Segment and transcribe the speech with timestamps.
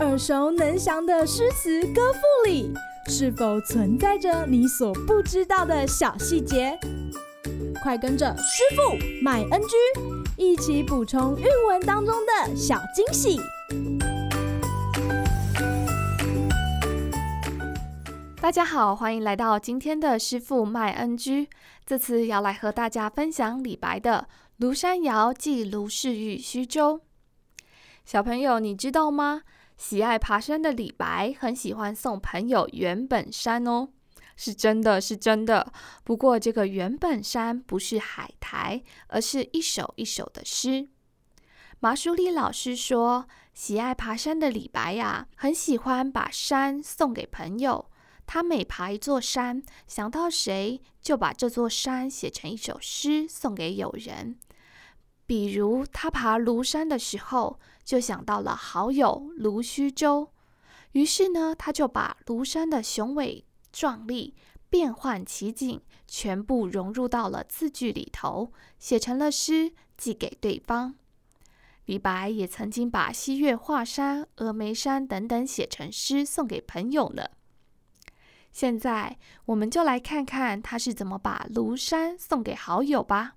[0.00, 2.72] 耳熟能详的诗词歌赋里，
[3.08, 6.78] 是否存在着你所不知道的小细节？
[7.82, 9.76] 快跟着师傅麦恩居
[10.36, 13.40] 一起补充韵文当中的小惊喜！
[18.40, 21.48] 大家好，欢迎来到今天的师傅麦恩居。
[21.86, 24.26] 这次要来和大家分享李白的
[24.64, 26.98] 《庐山谣寄卢氏玉虚舟》。
[28.04, 29.42] 小朋友，你知道吗？
[29.78, 33.88] 喜爱爬山的李白很喜欢送朋友原本山哦，
[34.36, 35.72] 是真的，是真的。
[36.04, 40.88] 不过这个原本山不是海苔，而是一首一首的诗。
[41.80, 47.90] 马书丽老师说，喜爱爬山的李白呀，很喜欢把山送给朋友。
[48.26, 54.36] 他每爬一座山，想到谁，就把这座山写成一首诗送给友人。
[55.26, 60.30] 比如他爬庐山的时候，就想到了好友卢虚舟，
[60.92, 64.34] 于是呢，他就把庐山的雄伟壮丽、
[64.68, 70.94] 变幻奇景全部融入到了字句里头，写成了诗，寄给对方。
[71.86, 77.28] 李白也曾经把西岳华山、峨眉山等等写成诗送给朋友呢。
[78.52, 83.34] 现在，我们就来看看他是怎么把庐山送给好友吧。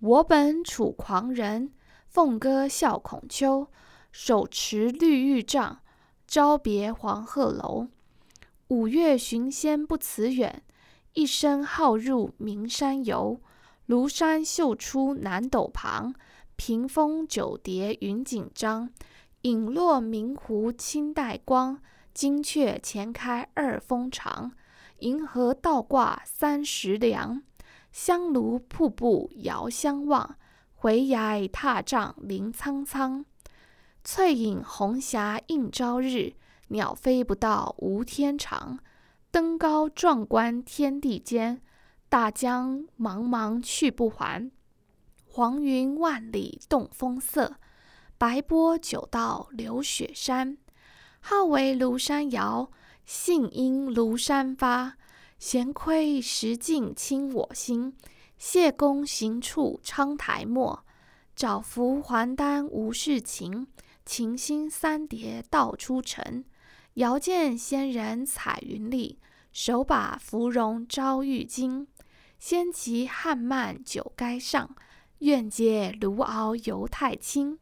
[0.00, 1.72] 我本楚狂人，
[2.08, 3.68] 凤歌笑孔丘。
[4.12, 5.80] 手持绿玉杖，
[6.28, 7.88] 朝别黄鹤楼。
[8.68, 10.62] 五岳寻仙不辞远，
[11.14, 13.40] 一生好入名山游。
[13.88, 16.14] 庐山秀出南斗旁，
[16.54, 18.90] 屏风九叠云锦张。
[19.42, 21.80] 影落明湖青黛光，
[22.14, 24.52] 金阙前开二峰长。
[25.00, 27.42] 银河倒挂三十梁。
[27.94, 30.36] 香炉瀑布遥相望，
[30.74, 33.24] 回崖踏嶂林苍苍。
[34.02, 36.32] 翠影红霞映朝日，
[36.70, 38.80] 鸟飞不到无天长。
[39.30, 41.62] 登高壮观天地间，
[42.08, 44.50] 大江茫茫去不还。
[45.24, 47.54] 黄云万里动风色，
[48.18, 50.58] 白波九道流雪山。
[51.20, 52.72] 号为庐山谣，
[53.06, 54.96] 兴因庐山发。
[55.46, 57.94] 闲亏石镜清我心，
[58.38, 60.82] 谢公行处昌台没。
[61.36, 63.66] 早服还丹无世情，
[64.06, 66.46] 情心三叠道出尘。
[66.94, 69.18] 遥见仙人彩云里，
[69.52, 71.86] 手把芙蓉朝玉京。
[72.38, 74.74] 仙骑汉漫酒该上，
[75.18, 77.58] 愿解卢媪犹太清。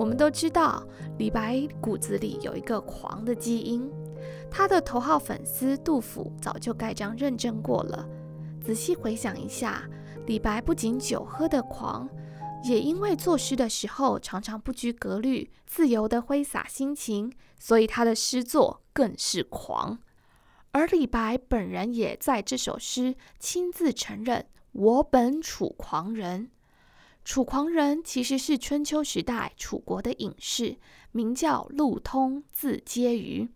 [0.00, 0.82] 我们都知道，
[1.18, 3.86] 李白骨子里有一个狂的基因。
[4.50, 8.08] 他的头号粉丝杜甫早就盖章认证过了。
[8.62, 9.86] 仔细回想一下，
[10.24, 12.08] 李白不仅酒喝得狂，
[12.64, 19.98] 也因为作诗的时候常常不拘格律，自由地挥洒心情，所以他的诗作更是狂。
[20.70, 26.50] 而李白本人也在这首诗亲自承认：“我本楚狂人。”
[27.24, 30.78] 楚狂人其实是春秋时代楚国的隐士，
[31.12, 33.48] 名叫陆通，字阶鱼。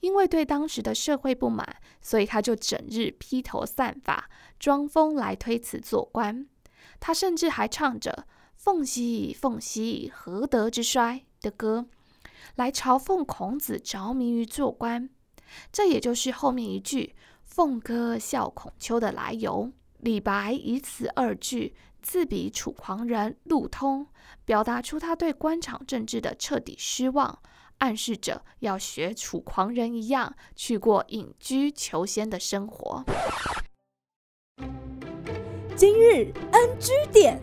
[0.00, 6.46] 因为对当时的社会不满，所以他就整日披头散发，装疯来推辞做官。
[7.00, 8.26] 他甚至还唱着
[8.56, 11.86] “凤兮凤兮，何德之衰”的歌，
[12.56, 15.08] 来嘲讽孔子着迷于做官。
[15.72, 19.72] 这也就是后面一句“凤歌笑孔丘”的来由。
[20.00, 21.74] 李白以此二句。
[22.04, 24.06] 自比楚狂人陆通，
[24.44, 27.40] 表达出他对官场政治的彻底失望，
[27.78, 33.02] 暗示着要学楚狂人一样去过隐居求仙的生活。
[35.74, 37.40] 今日 NG 点，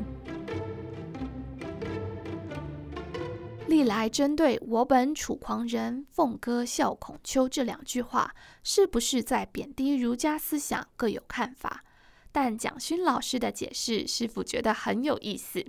[3.68, 11.84] 历来针对“我本楚狂人，凤歌笑孔丘”这两句话，是不是在贬低儒家思想，各有看法。
[12.32, 15.66] 但蒋勋老师的解释，师傅觉得很有意思。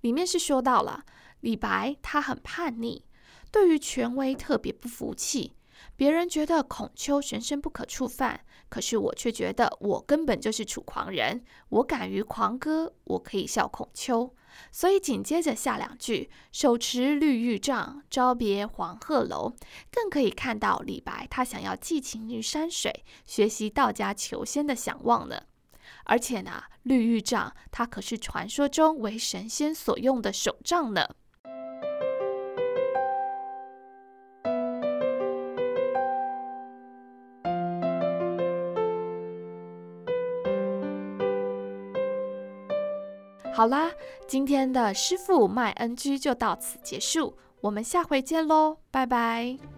[0.00, 1.04] 里面是说到了
[1.40, 3.04] 李白，他很叛逆，
[3.50, 5.54] 对于权威特别不服气。
[5.94, 11.44] 别人觉得孔丘神圣不可触犯，可是我却觉得我根本就是楚狂人。
[11.68, 14.34] 我敢于狂歌，我可以笑孔丘。
[14.72, 19.52] 所以紧接着下两句，手持绿玉杖，朝别黄鹤楼，
[19.92, 25.42] 更可以看到李白他想要寄情于山水，学习道家求仙的想望呢。
[26.04, 31.08] 而且呢，绿玉杖它可是传说中为神仙所用的手杖呢。
[43.52, 43.90] 好啦，
[44.28, 49.77] 今天的师傅麦恩居就到此结束，我们下回见喽，拜拜。